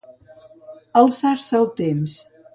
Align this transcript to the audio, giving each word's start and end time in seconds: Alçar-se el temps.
Alçar-se 1.03 1.61
el 1.61 1.69
temps. 1.83 2.19